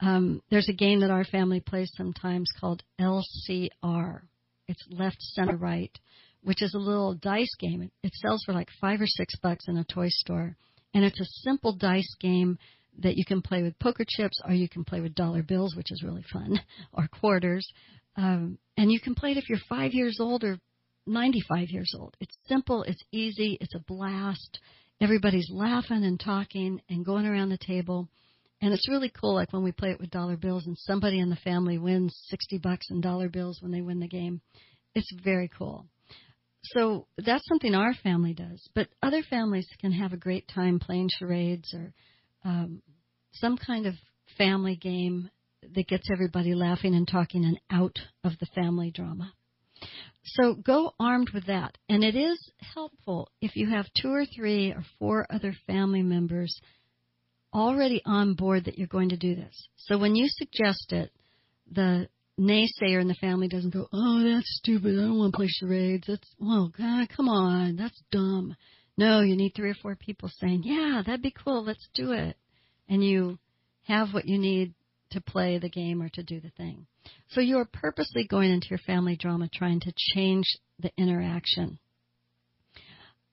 [0.00, 4.22] Um, there's a game that our family plays sometimes called LCR.
[4.66, 5.96] It's left, center, right,
[6.42, 7.88] which is a little dice game.
[8.02, 10.56] It sells for like five or six bucks in a toy store
[10.94, 12.58] and it's a simple dice game
[13.00, 15.90] that you can play with poker chips or you can play with dollar bills, which
[15.90, 16.60] is really fun,
[16.92, 17.68] or quarters.
[18.16, 20.58] Um, and you can play it if you're five years old or
[21.06, 22.16] 95 years old.
[22.20, 24.60] It's simple, it's easy, it's a blast.
[25.00, 28.08] Everybody's laughing and talking and going around the table.
[28.62, 31.28] And it's really cool, like when we play it with dollar bills and somebody in
[31.28, 34.40] the family wins 60 bucks in dollar bills when they win the game.
[34.94, 35.86] It's very cool
[36.72, 38.68] so that's something our family does.
[38.74, 41.92] But other families can have a great time playing charades or
[42.44, 42.82] um,
[43.32, 43.94] some kind of
[44.38, 45.30] family game
[45.74, 49.32] that gets everybody laughing and talking and out of the family drama.
[50.24, 51.76] So go armed with that.
[51.88, 52.38] And it is
[52.74, 56.60] helpful if you have two or three or four other family members
[57.52, 59.68] already on board that you're going to do this.
[59.76, 61.12] So when you suggest it,
[61.70, 64.98] the naysayer in the family doesn't go, oh, that's stupid.
[64.98, 66.06] I don't want to play charades.
[66.06, 67.76] That's, well, God, come on.
[67.76, 68.56] That's dumb.
[68.96, 71.64] No, you need three or four people saying, yeah, that'd be cool.
[71.64, 72.36] Let's do it.
[72.88, 73.38] And you
[73.84, 74.74] have what you need
[75.10, 76.86] to play the game or to do the thing.
[77.28, 80.46] So you are purposely going into your family drama trying to change
[80.80, 81.78] the interaction.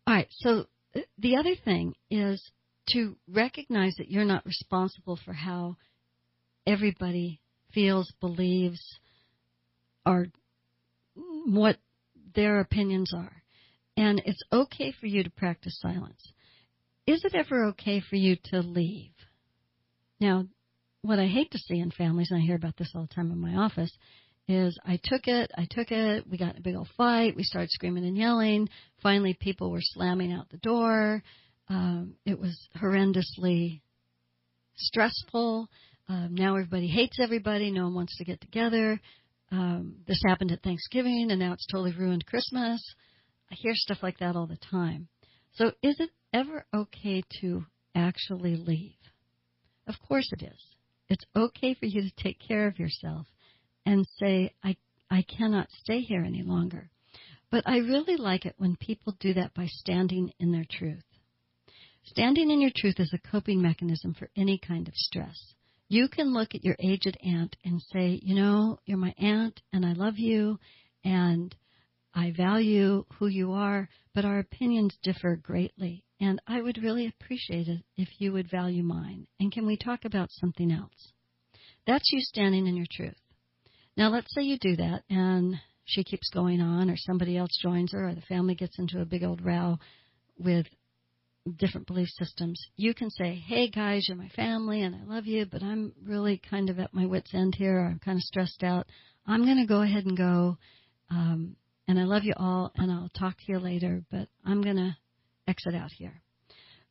[0.08, 2.52] All right, so uh, the other thing is
[2.90, 5.78] to recognize that you're not responsible for how
[6.66, 7.41] everybody
[7.74, 8.82] feels, believes,
[10.06, 10.28] or
[11.46, 11.78] what
[12.36, 13.44] their opinions are.
[13.98, 16.22] And it's okay for you to practice silence.
[17.06, 19.12] Is it ever okay for you to leave?
[20.20, 20.46] Now,
[21.02, 23.32] what I hate to see in families, and I hear about this all the time
[23.32, 23.92] in my office,
[24.48, 27.44] is I took it, I took it, we got in a big old fight, we
[27.44, 28.70] started screaming and yelling.
[29.02, 31.24] Finally, people were slamming out the door.
[31.70, 33.82] Um, it was horrendously
[34.76, 35.70] stressful.
[36.12, 37.72] Um, now everybody hates everybody.
[37.72, 39.00] No one wants to get together.
[39.50, 42.84] Um, this happened at Thanksgiving, and now it's totally ruined Christmas.
[43.50, 45.08] I hear stuff like that all the time.
[45.54, 47.64] So, is it ever okay to
[47.96, 48.98] actually leave?
[49.88, 50.62] Of course it is.
[51.08, 53.26] It's okay for you to take care of yourself
[53.86, 54.76] and say, I,
[55.10, 56.90] I cannot stay here any longer.
[57.52, 61.06] But I really like it when people do that by standing in their truth.
[62.04, 65.54] Standing in your truth is a coping mechanism for any kind of stress.
[65.92, 69.86] You can look at your aged aunt and say, you know, you're my aunt and
[69.86, 70.58] I love you
[71.04, 71.54] and
[72.16, 76.06] I value who you are, but our opinions differ greatly.
[76.22, 79.28] And I would really appreciate it if you would value mine.
[79.42, 81.12] And can we talk about something else?
[81.86, 83.20] That's you standing in your truth.
[83.98, 87.92] Now, let's say you do that and she keeps going on, or somebody else joins
[87.92, 89.78] her, or the family gets into a big old row
[90.40, 90.68] with
[91.58, 92.62] different belief systems.
[92.76, 96.42] You can say, Hey guys, you're my family and I love you, but I'm really
[96.50, 97.80] kind of at my wits' end here.
[97.80, 98.88] I'm kind of stressed out.
[99.26, 100.58] I'm going to go ahead and go.
[101.10, 101.56] Um,
[101.88, 104.96] and I love you all, and I'll talk to you later, but I'm going to
[105.48, 106.22] exit out here.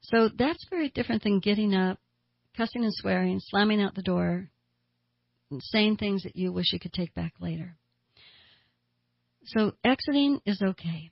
[0.03, 1.99] So that's very different than getting up,
[2.57, 4.51] cussing and swearing, slamming out the door,
[5.51, 7.77] and saying things that you wish you could take back later.
[9.47, 11.11] So exiting is okay.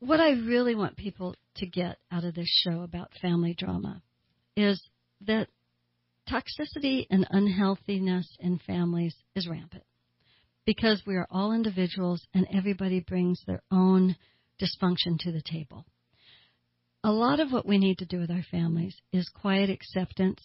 [0.00, 4.02] What I really want people to get out of this show about family drama
[4.56, 4.82] is
[5.26, 5.48] that
[6.30, 9.84] toxicity and unhealthiness in families is rampant
[10.66, 14.16] because we are all individuals and everybody brings their own
[14.60, 15.86] dysfunction to the table.
[17.02, 20.42] A lot of what we need to do with our families is quiet acceptance,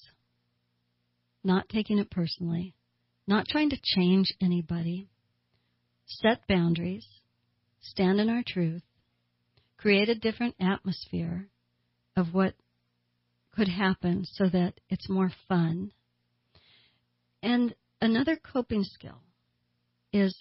[1.44, 2.74] not taking it personally,
[3.28, 5.10] not trying to change anybody,
[6.06, 7.08] set boundaries,
[7.82, 8.84] stand in our truth,
[9.82, 11.48] create a different atmosphere
[12.16, 12.54] of what
[13.56, 15.92] could happen so that it's more fun.
[17.42, 19.22] And another coping skill
[20.14, 20.36] is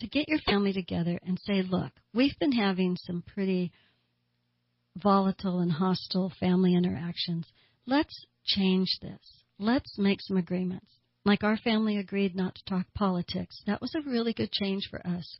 [0.00, 3.72] to get your family together and say, look, we've been having some pretty
[5.02, 7.46] volatile and hostile family interactions.
[7.86, 9.44] Let's change this.
[9.58, 10.86] Let's make some agreements.
[11.24, 13.62] Like our family agreed not to talk politics.
[13.66, 15.38] That was a really good change for us.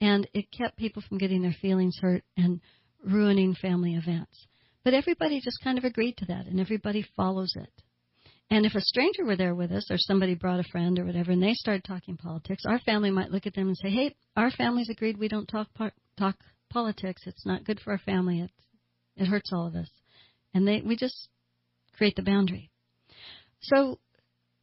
[0.00, 2.60] And it kept people from getting their feelings hurt and
[3.04, 4.46] ruining family events.
[4.84, 7.82] But everybody just kind of agreed to that, and everybody follows it.
[8.50, 11.32] And if a stranger were there with us, or somebody brought a friend or whatever,
[11.32, 14.50] and they started talking politics, our family might look at them and say, "Hey, our
[14.50, 16.36] family's agreed we don't talk par- talk
[16.70, 17.26] politics.
[17.26, 18.40] It's not good for our family.
[18.40, 18.50] It
[19.16, 19.90] it hurts all of us."
[20.54, 21.28] And they we just
[21.92, 22.70] create the boundary.
[23.60, 23.98] So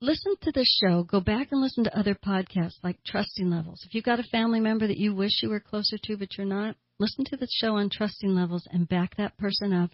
[0.01, 1.03] listen to this show.
[1.03, 3.83] Go back and listen to other podcasts like Trusting Levels.
[3.85, 6.47] If you've got a family member that you wish you were closer to but you're
[6.47, 9.91] not, listen to the show on Trusting Levels and back that person up.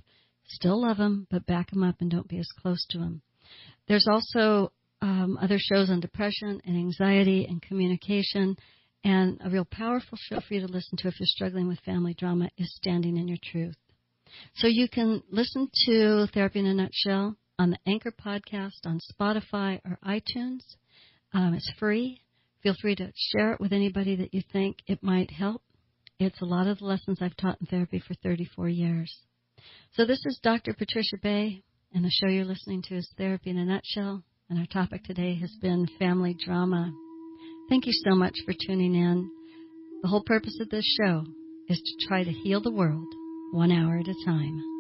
[0.48, 3.22] Still love them, but back them up and don't be as close to them.
[3.88, 8.58] There's also um, other shows on depression and anxiety and communication.
[9.04, 12.14] And a real powerful show for you to listen to if you're struggling with family
[12.14, 13.76] drama is Standing in Your Truth.
[14.56, 19.80] So you can listen to Therapy in a Nutshell on the Anchor podcast on Spotify
[19.86, 20.64] or iTunes.
[21.32, 22.20] Um, it's free.
[22.64, 25.62] Feel free to share it with anybody that you think it might help.
[26.18, 29.16] It's a lot of the lessons I've taught in therapy for 34 years.
[29.94, 30.74] So this is Dr.
[30.74, 31.62] Patricia Bay.
[31.94, 34.24] And the show you're listening to is Therapy in a Nutshell.
[34.50, 36.92] And our topic today has been family drama.
[37.70, 39.30] Thank you so much for tuning in.
[40.02, 41.26] The whole purpose of this show
[41.70, 43.08] is to try to heal the world
[43.52, 44.71] one hour at a time.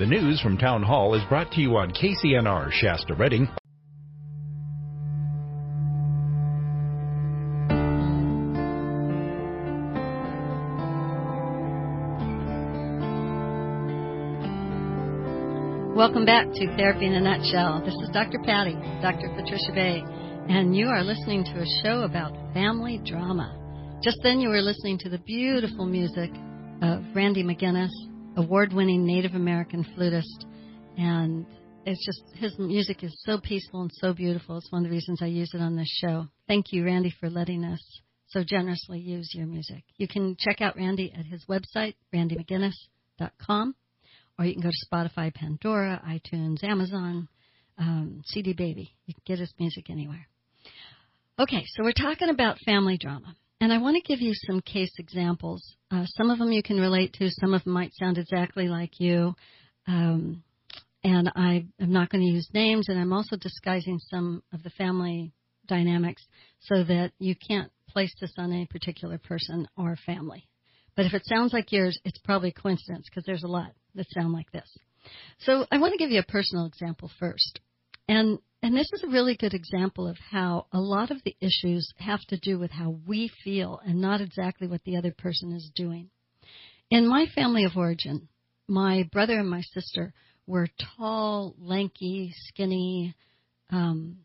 [0.00, 3.46] The news from Town Hall is brought to you on KCNR Shasta Redding.
[15.94, 17.82] Welcome back to Therapy in a Nutshell.
[17.84, 18.38] This is Dr.
[18.42, 18.72] Patty,
[19.02, 19.28] Dr.
[19.36, 20.02] Patricia Bay,
[20.48, 23.54] and you are listening to a show about family drama.
[24.02, 26.30] Just then, you were listening to the beautiful music
[26.80, 27.90] of Randy McGinnis,
[28.36, 30.46] award winning Native American flutist,
[30.96, 31.46] and
[31.86, 34.58] it's just his music is so peaceful and so beautiful.
[34.58, 36.26] It's one of the reasons I use it on this show.
[36.46, 37.80] Thank you, Randy, for letting us
[38.28, 39.82] so generously use your music.
[39.96, 43.74] You can check out Randy at his website, randymcginnis.com
[44.40, 47.28] or you can go to Spotify, Pandora, iTunes, Amazon,
[47.76, 48.94] um, CD Baby.
[49.04, 50.26] You can get his music anywhere.
[51.38, 53.36] Okay, so we're talking about family drama.
[53.60, 55.76] And I want to give you some case examples.
[55.90, 58.98] Uh, some of them you can relate to, some of them might sound exactly like
[58.98, 59.34] you.
[59.86, 60.42] Um,
[61.04, 64.70] and I am not going to use names, and I'm also disguising some of the
[64.70, 65.32] family
[65.66, 66.22] dynamics
[66.60, 70.48] so that you can't place this on any particular person or family.
[70.96, 74.32] But if it sounds like yours, it's probably coincidence because there's a lot that sound
[74.32, 74.68] like this.
[75.38, 77.60] So I want to give you a personal example first.
[78.08, 81.92] And and this is a really good example of how a lot of the issues
[81.98, 85.70] have to do with how we feel and not exactly what the other person is
[85.74, 86.10] doing.
[86.90, 88.28] In my family of origin,
[88.68, 90.12] my brother and my sister
[90.46, 93.14] were tall, lanky, skinny
[93.70, 94.18] um,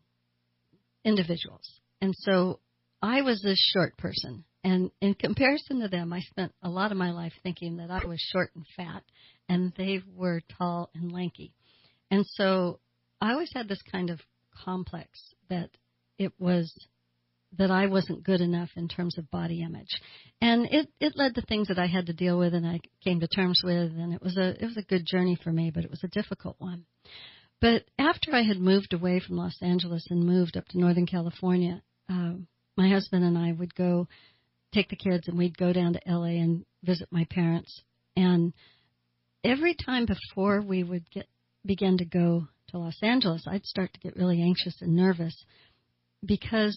[1.04, 1.80] individuals.
[2.00, 2.60] And so
[3.00, 4.44] I was this short person.
[4.64, 8.04] And in comparison to them, I spent a lot of my life thinking that I
[8.04, 9.04] was short and fat
[9.48, 11.52] and they were tall and lanky.
[12.10, 12.80] And so
[13.20, 14.20] I always had this kind of
[14.64, 15.70] complex that
[16.18, 16.72] it was
[17.58, 20.00] that I wasn't good enough in terms of body image.
[20.40, 23.20] And it, it led to things that I had to deal with and I came
[23.20, 25.84] to terms with and it was a it was a good journey for me, but
[25.84, 26.84] it was a difficult one.
[27.60, 31.82] But after I had moved away from Los Angeles and moved up to Northern California,
[32.08, 32.32] uh,
[32.76, 34.08] my husband and I would go
[34.72, 37.82] take the kids and we'd go down to LA and visit my parents.
[38.14, 38.52] And
[39.42, 41.26] every time before we would get
[41.64, 42.48] begin to go
[42.78, 45.44] Los Angeles, I'd start to get really anxious and nervous
[46.24, 46.76] because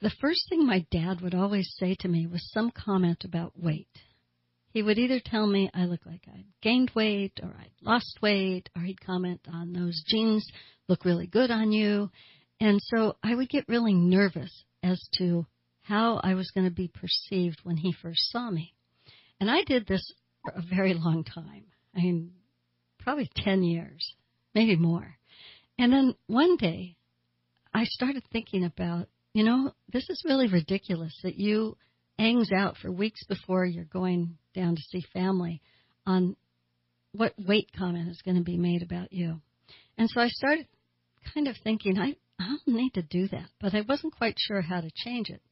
[0.00, 3.88] the first thing my dad would always say to me was some comment about weight.
[4.70, 8.68] He would either tell me I look like I'd gained weight or I'd lost weight,
[8.76, 10.46] or he'd comment on those jeans
[10.88, 12.10] look really good on you.
[12.60, 15.46] And so I would get really nervous as to
[15.82, 18.74] how I was going to be perceived when he first saw me.
[19.40, 20.12] And I did this
[20.42, 21.66] for a very long time.
[21.94, 22.32] I mean,
[22.98, 24.14] probably 10 years,
[24.54, 25.16] maybe more.
[25.78, 26.96] And then one day,
[27.72, 31.76] I started thinking about, you know, this is really ridiculous that you
[32.18, 35.60] hangs out for weeks before you're going down to see family
[36.06, 36.36] on
[37.12, 39.40] what weight comment is going to be made about you.
[39.98, 40.66] And so I started
[41.32, 44.60] kind of thinking, I, I don't need to do that, but I wasn't quite sure
[44.60, 45.42] how to change it.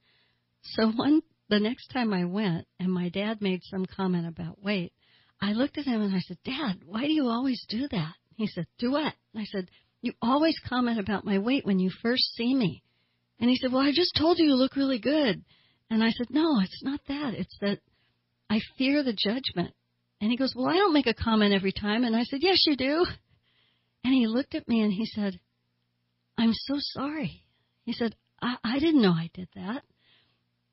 [0.63, 4.93] So one, the next time I went and my dad made some comment about weight,
[5.41, 8.15] I looked at him and I said, Dad, why do you always do that?
[8.37, 9.15] He said, Do what?
[9.37, 9.69] I said,
[10.03, 12.83] You always comment about my weight when you first see me.
[13.41, 15.43] And he said, Well, I just told you you look really good.
[15.91, 17.35] And I said, No, it's not that.
[17.35, 17.79] It's that
[18.51, 19.75] I fear the judgment.
[20.21, 22.05] And he goes, Well, I don't make a comment every time.
[22.05, 23.07] And I said, Yes, you do.
[24.05, 25.39] And he looked at me and he said,
[26.37, 27.45] I'm so sorry.
[27.85, 29.83] He said, I, I didn't know I did that.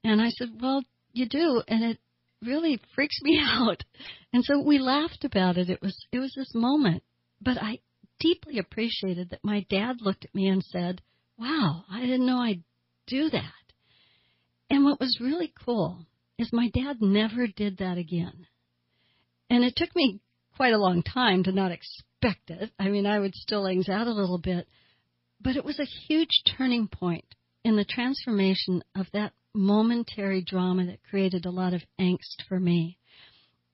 [0.04, 1.62] And I said, Well, you do.
[1.68, 2.00] And it
[2.42, 3.84] really freaks me out.
[4.34, 5.70] And so we laughed about it.
[5.70, 7.04] It was it was this moment,
[7.42, 7.80] but I
[8.20, 11.02] deeply appreciated that my dad looked at me and said,
[11.38, 12.64] "Wow, I didn't know I'd
[13.08, 13.54] do that."
[14.70, 16.06] And what was really cool
[16.38, 18.48] is my dad never did that again.
[19.50, 20.22] And it took me
[20.56, 22.72] quite a long time to not expect it.
[22.78, 24.68] I mean, I would still anx out a little bit,
[25.42, 27.26] but it was a huge turning point
[27.64, 32.98] in the transformation of that momentary drama that created a lot of angst for me.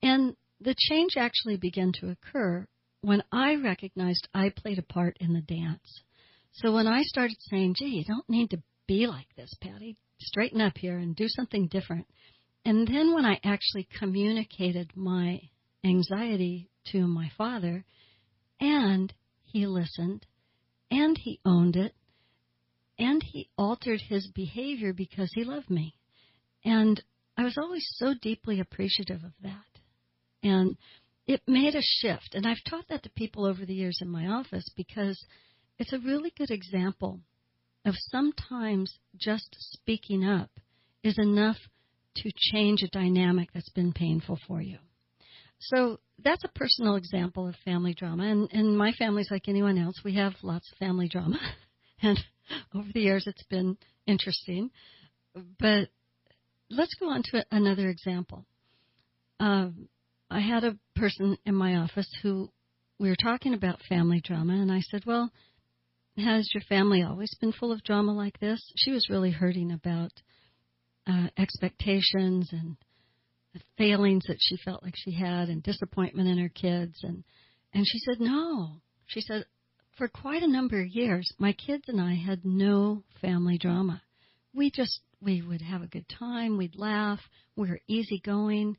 [0.02, 2.66] And the change actually began to occur
[3.06, 6.02] when I recognized I played a part in the dance.
[6.54, 10.60] So when I started saying, gee, you don't need to be like this, Patty, straighten
[10.60, 12.08] up here and do something different.
[12.64, 15.40] And then when I actually communicated my
[15.84, 17.84] anxiety to my father,
[18.58, 20.26] and he listened,
[20.90, 21.94] and he owned it,
[22.98, 25.94] and he altered his behavior because he loved me.
[26.64, 27.00] And
[27.38, 29.80] I was always so deeply appreciative of that.
[30.42, 30.76] And
[31.26, 32.34] it made a shift.
[32.34, 35.24] And I've taught that to people over the years in my office because
[35.78, 37.20] it's a really good example
[37.84, 40.50] of sometimes just speaking up
[41.02, 41.56] is enough
[42.16, 44.78] to change a dynamic that's been painful for you.
[45.58, 48.24] So that's a personal example of family drama.
[48.24, 50.00] And, and my family's like anyone else.
[50.04, 51.38] We have lots of family drama.
[52.02, 52.18] and
[52.74, 54.70] over the years, it's been interesting.
[55.58, 55.88] But
[56.70, 58.44] let's go on to another example.
[59.38, 59.88] Um,
[60.30, 62.50] I had a person in my office who
[62.98, 65.30] we were talking about family drama, and I said, Well,
[66.16, 68.60] has your family always been full of drama like this?
[68.76, 70.12] She was really hurting about
[71.06, 72.76] uh, expectations and
[73.54, 77.24] the failings that she felt like she had and disappointment in her kids and
[77.72, 79.44] and she said no she said
[79.96, 84.02] for quite a number of years my kids and I had no family drama
[84.54, 87.20] we just we would have a good time we'd laugh
[87.56, 88.76] we were easygoing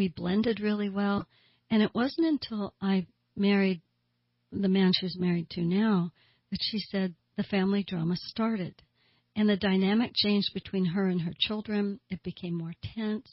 [0.00, 1.26] we blended really well.
[1.70, 3.82] And it wasn't until I married
[4.50, 6.10] the man she's married to now
[6.50, 8.74] that she said the family drama started.
[9.36, 12.00] And the dynamic changed between her and her children.
[12.08, 13.30] It became more tense.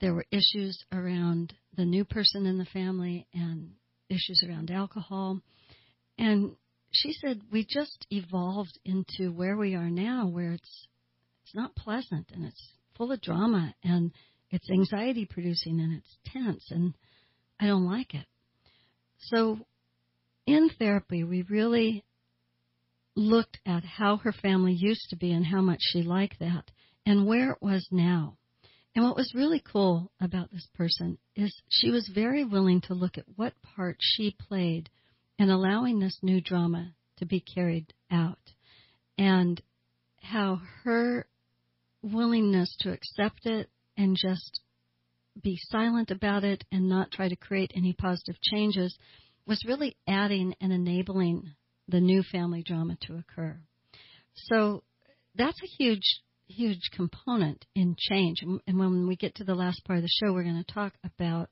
[0.00, 3.70] There were issues around the new person in the family and
[4.08, 5.40] issues around alcohol.
[6.18, 6.56] And
[6.90, 10.88] she said we just evolved into where we are now where it's
[11.44, 14.10] it's not pleasant and it's full of drama and
[14.50, 16.94] it's anxiety producing and it's tense and
[17.58, 18.26] I don't like it.
[19.18, 19.58] So
[20.46, 22.04] in therapy we really
[23.16, 26.70] looked at how her family used to be and how much she liked that
[27.06, 28.36] and where it was now.
[28.94, 33.18] And what was really cool about this person is she was very willing to look
[33.18, 34.90] at what part she played
[35.38, 38.38] in allowing this new drama to be carried out
[39.16, 39.62] and
[40.22, 41.26] how her
[42.02, 43.68] willingness to accept it
[44.00, 44.60] and just
[45.42, 48.96] be silent about it and not try to create any positive changes
[49.46, 51.52] was really adding and enabling
[51.86, 53.60] the new family drama to occur.
[54.34, 54.82] So
[55.34, 58.42] that's a huge huge component in change.
[58.42, 60.94] And when we get to the last part of the show, we're going to talk
[61.04, 61.48] about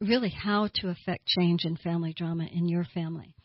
[0.00, 3.36] really how to affect change in family drama in your family.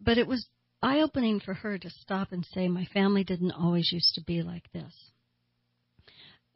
[0.00, 0.48] But it was
[0.80, 4.42] eye opening for her to stop and say, My family didn't always used to be
[4.42, 5.09] like this.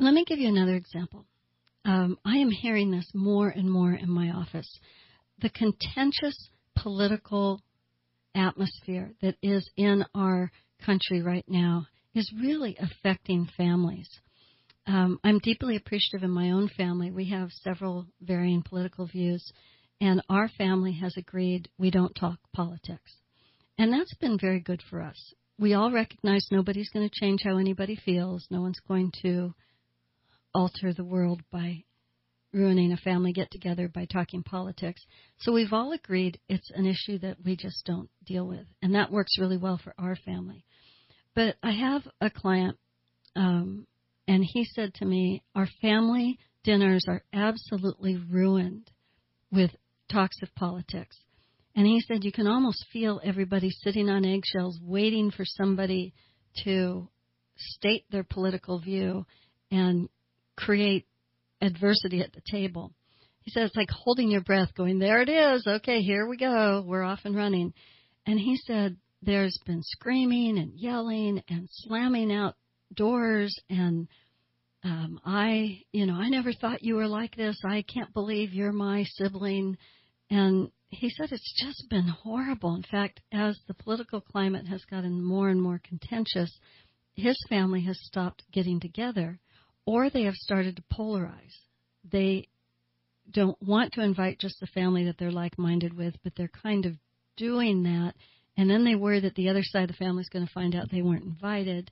[0.00, 1.24] Let me give you another example.
[1.84, 4.68] Um, I am hearing this more and more in my office.
[5.40, 7.60] The contentious political
[8.34, 10.50] atmosphere that is in our
[10.84, 14.08] country right now is really affecting families.
[14.86, 17.10] Um, I'm deeply appreciative in my own family.
[17.10, 19.52] We have several varying political views,
[20.00, 23.12] and our family has agreed we don't talk politics.
[23.78, 25.34] And that's been very good for us.
[25.58, 28.46] We all recognize nobody's going to change how anybody feels.
[28.50, 29.54] No one's going to
[30.54, 31.84] alter the world by
[32.52, 35.04] ruining a family get together by talking politics.
[35.38, 38.66] So we've all agreed it's an issue that we just don't deal with.
[38.80, 40.64] And that works really well for our family.
[41.34, 42.78] But I have a client,
[43.34, 43.86] um,
[44.28, 48.90] and he said to me, Our family dinners are absolutely ruined
[49.50, 49.72] with
[50.10, 51.16] talks of politics.
[51.74, 56.14] And he said, You can almost feel everybody sitting on eggshells waiting for somebody
[56.62, 57.08] to
[57.56, 59.26] state their political view
[59.72, 60.08] and
[60.56, 61.06] create
[61.60, 62.92] adversity at the table.
[63.40, 65.66] He said it's like holding your breath, going, There it is.
[65.66, 66.82] Okay, here we go.
[66.86, 67.74] We're off and running.
[68.26, 72.54] And he said, there's been screaming and yelling and slamming out
[72.94, 74.06] doors and
[74.82, 78.72] um I you know I never thought you were like this I can't believe you're
[78.72, 79.76] my sibling
[80.30, 85.24] and he said it's just been horrible in fact as the political climate has gotten
[85.24, 86.56] more and more contentious
[87.14, 89.40] his family has stopped getting together
[89.86, 91.54] or they have started to polarize
[92.10, 92.46] they
[93.30, 96.86] don't want to invite just the family that they're like minded with but they're kind
[96.86, 96.94] of
[97.36, 98.14] doing that
[98.56, 100.74] and then they worry that the other side of the family is going to find
[100.74, 101.90] out they weren't invited.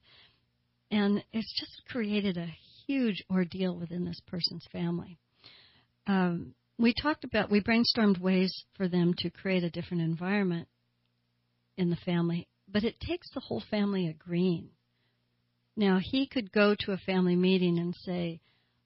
[0.91, 2.55] And it's just created a
[2.87, 5.19] huge ordeal within this person's family.
[6.07, 10.69] Um, we talked about, we brainstormed ways for them to create a different environment
[11.77, 14.71] in the family, but it takes the whole family agreeing.
[15.77, 18.41] Now, he could go to a family meeting and say,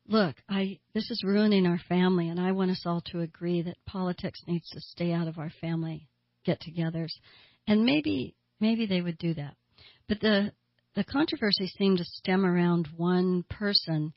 [0.08, 3.84] Look, I, this is ruining our family, and I want us all to agree that
[3.86, 6.08] politics needs to stay out of our family
[6.44, 7.12] get togethers.
[7.66, 9.56] And maybe maybe they would do that.
[10.08, 10.52] But the
[10.94, 14.14] the controversy seemed to stem around one person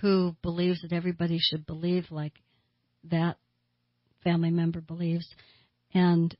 [0.00, 2.34] who believes that everybody should believe like
[3.04, 3.36] that
[4.22, 5.26] family member believes
[5.92, 6.36] and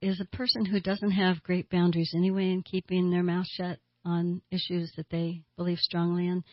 [0.00, 4.42] is a person who doesn't have great boundaries anyway in keeping their mouth shut on
[4.50, 6.44] issues that they believe strongly in.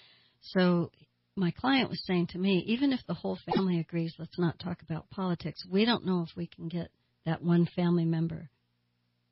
[0.42, 0.92] So
[1.36, 4.82] my client was saying to me, even if the whole family agrees, let's not talk
[4.82, 6.90] about politics, we don't know if we can get
[7.26, 8.50] that one family member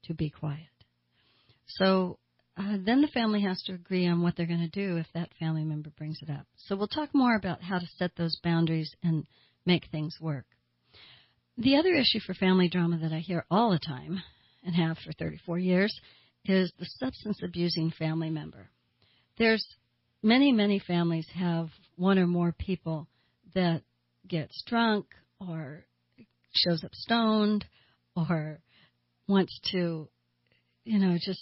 [0.06, 0.60] to be quiet.
[1.68, 2.20] So
[2.58, 5.30] uh, then the family has to agree on what they're going to do if that
[5.40, 6.46] family member brings it up.
[6.68, 9.26] So we'll talk more about how to set those boundaries and
[9.66, 10.46] make things work.
[11.58, 14.22] The other issue for family drama that I hear all the time
[14.64, 16.00] and have for 34 years
[16.46, 18.70] is the substance abusing family member.
[19.38, 19.66] There's
[20.22, 23.08] many, many families have one or more people
[23.56, 23.82] that
[24.28, 25.06] gets drunk
[25.40, 25.86] or
[26.54, 27.66] shows up stoned
[28.16, 28.60] or
[29.28, 30.08] wants to,
[30.84, 31.42] you know, just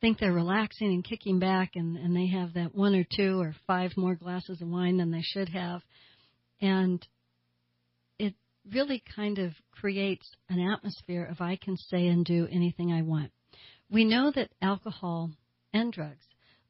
[0.00, 3.54] think they're relaxing and kicking back and, and they have that one or two or
[3.66, 5.80] five more glasses of wine than they should have.
[6.60, 7.04] And
[8.72, 13.30] really kind of creates an atmosphere of I can say and do anything I want.
[13.90, 15.30] We know that alcohol
[15.72, 16.24] and drugs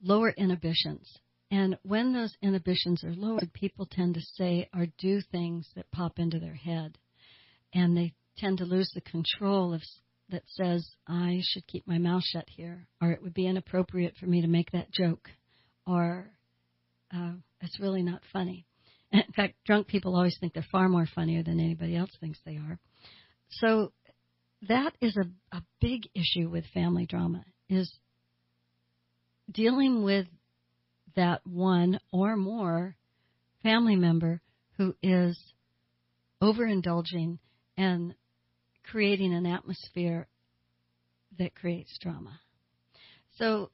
[0.05, 1.18] lower inhibitions.
[1.51, 6.18] And when those inhibitions are lowered, people tend to say or do things that pop
[6.18, 6.99] into their head.
[7.72, 9.82] And they tend to lose the control of,
[10.30, 14.26] that says, I should keep my mouth shut here, or it would be inappropriate for
[14.26, 15.28] me to make that joke,
[15.86, 16.30] or
[17.14, 18.66] uh, it's really not funny.
[19.15, 22.57] In fact, drunk people always think they're far more funnier than anybody else thinks they
[22.57, 22.79] are.
[23.49, 23.93] So
[24.69, 27.93] that is a, a big issue with family drama is
[29.51, 30.27] dealing with
[31.15, 32.97] that one or more
[33.62, 34.41] family member
[34.79, 35.39] who is
[36.43, 37.39] overindulging
[37.77, 38.15] and
[38.83, 40.27] creating an atmosphere
[41.39, 42.41] that creates drama.
[43.39, 43.71] So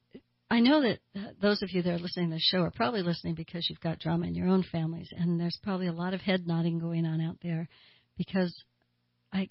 [0.50, 3.02] I know that uh, those of you that are listening to the show are probably
[3.02, 6.20] listening because you've got drama in your own families, and there's probably a lot of
[6.20, 7.68] head nodding going on out there
[8.18, 8.52] because
[9.32, 9.48] I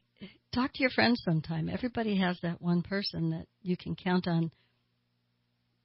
[0.54, 1.70] talk to your friends sometime.
[1.70, 4.52] Everybody has that one person that you can count on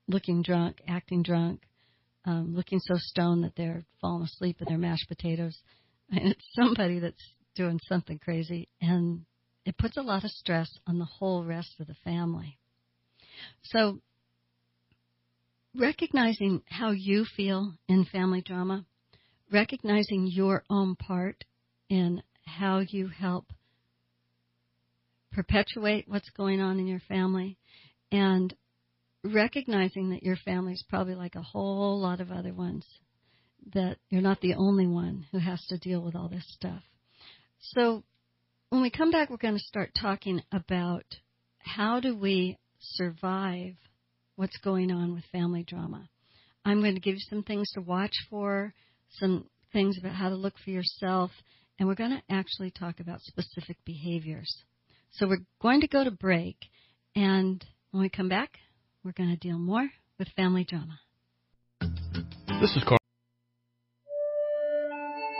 [0.09, 1.63] looking drunk, acting drunk,
[2.25, 5.59] um, looking so stoned that they're falling asleep in their mashed potatoes.
[6.11, 9.25] And it's somebody that's doing something crazy, and
[9.65, 12.59] it puts a lot of stress on the whole rest of the family.
[13.63, 14.01] So,
[15.75, 18.85] recognizing how you feel in family drama,
[19.53, 21.45] recognizing your own part
[21.89, 23.47] in how you help
[25.33, 27.59] perpetuate what's going on in your family,
[28.13, 28.55] and
[29.25, 32.87] recognizing that your family is probably like a whole lot of other ones,
[33.73, 36.83] that you're not the only one who has to deal with all this stuff.
[37.59, 38.05] So
[38.69, 41.05] when we come back, we're going to start talking about
[41.59, 43.75] how do we survive
[44.37, 46.09] what's going on with family drama.
[46.65, 48.73] I'm going to give you some things to watch for,
[49.11, 51.31] some things about how to look for yourself,
[51.79, 54.63] and we're going to actually talk about specific behaviors.
[55.13, 56.57] So we're going to go to break,
[57.15, 58.59] and when we come back,
[59.05, 60.99] we're going to deal more with family drama.
[62.61, 63.04] This is Carl.